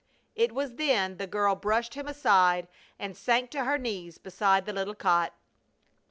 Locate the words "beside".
4.17-4.65